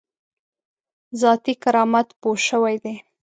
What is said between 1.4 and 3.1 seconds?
کرامت پوه شوی دی.